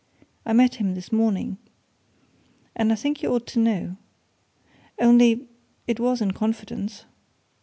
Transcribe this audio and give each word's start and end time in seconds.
"I 0.47 0.53
met 0.53 0.77
him 0.81 0.95
this 0.95 1.11
morning. 1.11 1.59
And 2.75 2.91
I 2.91 2.95
think 2.95 3.21
you 3.21 3.31
ought 3.31 3.45
to 3.45 3.59
know. 3.59 3.97
Only 4.97 5.45
it 5.85 5.99
was 5.99 6.21
in 6.21 6.31
confidence." 6.31 7.05